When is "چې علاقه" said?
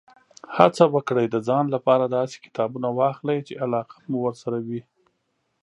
3.47-3.95